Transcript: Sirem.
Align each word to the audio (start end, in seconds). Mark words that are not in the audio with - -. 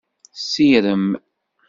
Sirem. 0.49 1.05